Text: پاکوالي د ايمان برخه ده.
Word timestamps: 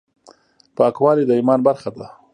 پاکوالي 0.77 1.23
د 1.25 1.31
ايمان 1.37 1.59
برخه 1.67 1.89
ده. 1.97 2.07